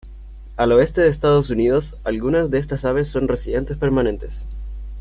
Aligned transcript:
Al 0.57 0.71
oeste 0.71 1.01
de 1.01 1.09
Estados 1.09 1.51
Unidos, 1.51 1.95
algunas 2.03 2.49
de 2.49 2.57
estas 2.57 2.85
aves 2.85 3.07
son 3.07 3.27
residentes 3.27 3.77
permanentes. 3.77 4.47